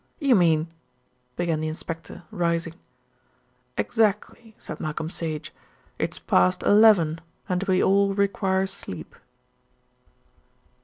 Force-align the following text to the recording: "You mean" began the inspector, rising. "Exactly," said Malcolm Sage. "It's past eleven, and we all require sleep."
"You 0.17 0.33
mean" 0.33 0.67
began 1.35 1.59
the 1.61 1.67
inspector, 1.67 2.23
rising. 2.31 2.73
"Exactly," 3.77 4.55
said 4.57 4.79
Malcolm 4.79 5.11
Sage. 5.11 5.53
"It's 5.99 6.17
past 6.17 6.63
eleven, 6.63 7.21
and 7.47 7.61
we 7.65 7.83
all 7.83 8.15
require 8.15 8.65
sleep." 8.65 9.15